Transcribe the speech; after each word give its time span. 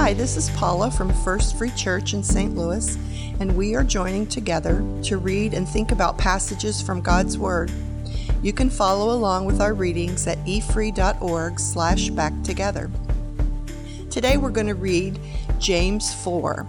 Hi, 0.00 0.14
this 0.14 0.38
is 0.38 0.48
Paula 0.52 0.90
from 0.90 1.12
First 1.12 1.58
Free 1.58 1.70
Church 1.72 2.14
in 2.14 2.22
St. 2.22 2.56
Louis, 2.56 2.96
and 3.38 3.54
we 3.54 3.74
are 3.74 3.84
joining 3.84 4.26
together 4.26 4.82
to 5.02 5.18
read 5.18 5.52
and 5.52 5.68
think 5.68 5.92
about 5.92 6.16
passages 6.16 6.80
from 6.80 7.02
God's 7.02 7.36
Word. 7.36 7.70
You 8.42 8.54
can 8.54 8.70
follow 8.70 9.14
along 9.14 9.44
with 9.44 9.60
our 9.60 9.74
readings 9.74 10.26
at 10.26 10.38
efree.org 10.46 11.60
slash 11.60 12.08
back 12.08 12.32
together. 12.42 12.90
Today 14.08 14.38
we're 14.38 14.48
going 14.48 14.68
to 14.68 14.74
read 14.74 15.20
James 15.58 16.14
4. 16.24 16.66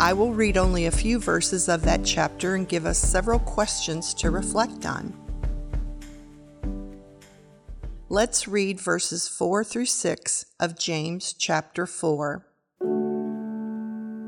I 0.00 0.12
will 0.12 0.34
read 0.34 0.56
only 0.56 0.86
a 0.86 0.90
few 0.90 1.20
verses 1.20 1.68
of 1.68 1.82
that 1.82 2.04
chapter 2.04 2.56
and 2.56 2.68
give 2.68 2.86
us 2.86 2.98
several 2.98 3.38
questions 3.38 4.12
to 4.14 4.32
reflect 4.32 4.84
on. 4.84 5.14
Let's 8.08 8.48
read 8.48 8.80
verses 8.80 9.28
4 9.28 9.62
through 9.62 9.86
6 9.86 10.46
of 10.58 10.76
James 10.76 11.34
chapter 11.34 11.86
4. 11.86 12.44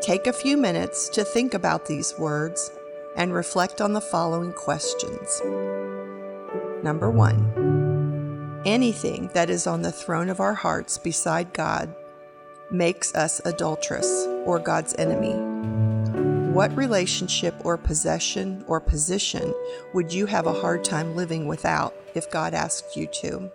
Take 0.00 0.26
a 0.26 0.32
few 0.32 0.56
minutes 0.56 1.08
to 1.10 1.24
think 1.24 1.54
about 1.54 1.86
these 1.86 2.18
words 2.18 2.70
and 3.16 3.34
reflect 3.34 3.80
on 3.80 3.92
the 3.92 4.00
following 4.00 4.52
questions. 4.52 5.42
Number 6.82 7.10
one, 7.10 7.70
Anything 8.66 9.30
that 9.32 9.48
is 9.48 9.66
on 9.66 9.80
the 9.80 9.90
throne 9.90 10.28
of 10.28 10.38
our 10.38 10.52
hearts 10.52 10.98
beside 10.98 11.54
God 11.54 11.94
makes 12.70 13.14
us 13.14 13.40
adulterous 13.46 14.26
or 14.44 14.58
God's 14.58 14.94
enemy. 14.98 15.32
What 16.52 16.76
relationship 16.76 17.54
or 17.64 17.78
possession 17.78 18.62
or 18.68 18.78
position 18.78 19.54
would 19.94 20.12
you 20.12 20.26
have 20.26 20.46
a 20.46 20.60
hard 20.60 20.84
time 20.84 21.16
living 21.16 21.46
without 21.46 21.94
if 22.14 22.30
God 22.30 22.52
asked 22.52 22.96
you 22.96 23.06
to? 23.06 23.50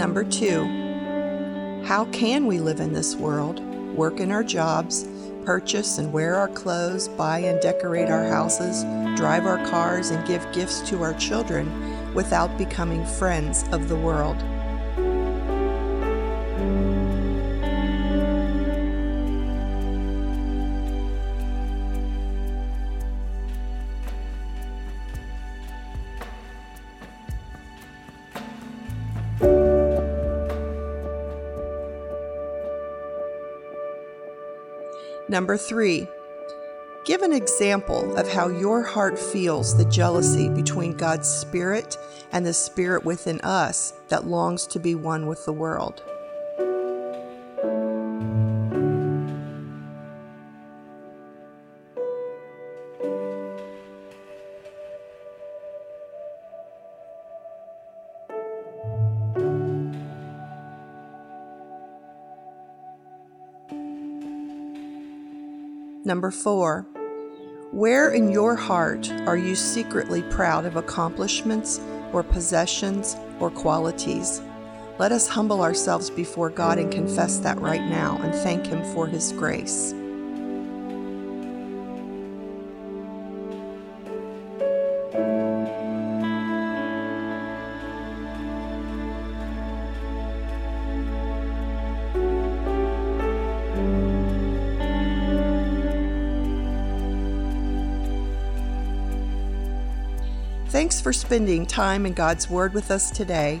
Number 0.00 0.24
two, 0.24 0.64
how 1.84 2.06
can 2.06 2.46
we 2.46 2.58
live 2.58 2.80
in 2.80 2.94
this 2.94 3.16
world, 3.16 3.60
work 3.94 4.18
in 4.18 4.32
our 4.32 4.42
jobs, 4.42 5.06
purchase 5.44 5.98
and 5.98 6.10
wear 6.10 6.36
our 6.36 6.48
clothes, 6.48 7.06
buy 7.06 7.40
and 7.40 7.60
decorate 7.60 8.08
our 8.08 8.24
houses, 8.24 8.82
drive 9.14 9.44
our 9.44 9.62
cars, 9.68 10.08
and 10.08 10.26
give 10.26 10.50
gifts 10.54 10.80
to 10.88 11.02
our 11.02 11.12
children 11.18 12.14
without 12.14 12.56
becoming 12.56 13.04
friends 13.04 13.62
of 13.72 13.90
the 13.90 13.96
world? 13.96 14.42
Number 35.30 35.56
three, 35.56 36.08
give 37.04 37.22
an 37.22 37.32
example 37.32 38.16
of 38.16 38.26
how 38.26 38.48
your 38.48 38.82
heart 38.82 39.16
feels 39.16 39.76
the 39.76 39.84
jealousy 39.84 40.48
between 40.48 40.96
God's 40.96 41.28
Spirit 41.28 41.96
and 42.32 42.44
the 42.44 42.52
Spirit 42.52 43.04
within 43.04 43.40
us 43.42 43.92
that 44.08 44.26
longs 44.26 44.66
to 44.66 44.80
be 44.80 44.96
one 44.96 45.28
with 45.28 45.44
the 45.44 45.52
world. 45.52 46.02
Number 66.10 66.32
four, 66.32 66.88
where 67.70 68.10
in 68.10 68.32
your 68.32 68.56
heart 68.56 69.08
are 69.28 69.36
you 69.36 69.54
secretly 69.54 70.22
proud 70.22 70.66
of 70.66 70.74
accomplishments 70.74 71.80
or 72.12 72.24
possessions 72.24 73.16
or 73.38 73.48
qualities? 73.48 74.42
Let 74.98 75.12
us 75.12 75.28
humble 75.28 75.62
ourselves 75.62 76.10
before 76.10 76.50
God 76.50 76.80
and 76.80 76.90
confess 76.90 77.38
that 77.38 77.60
right 77.60 77.88
now 77.88 78.18
and 78.22 78.34
thank 78.34 78.66
Him 78.66 78.82
for 78.92 79.06
His 79.06 79.30
grace. 79.30 79.94
Thanks 100.80 100.98
for 100.98 101.12
spending 101.12 101.66
time 101.66 102.06
in 102.06 102.14
God's 102.14 102.48
Word 102.48 102.72
with 102.72 102.90
us 102.90 103.10
today. 103.10 103.60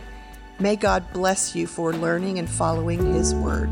May 0.58 0.74
God 0.74 1.04
bless 1.12 1.54
you 1.54 1.66
for 1.66 1.92
learning 1.92 2.38
and 2.38 2.48
following 2.48 3.12
His 3.12 3.34
Word. 3.34 3.68